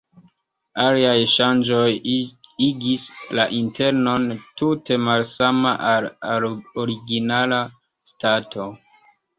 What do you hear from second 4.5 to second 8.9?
tute malsama al la originala stato.